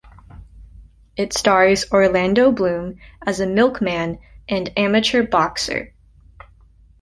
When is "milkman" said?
3.45-4.17